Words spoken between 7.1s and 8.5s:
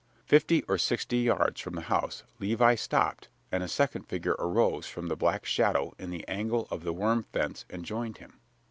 fence and joined him.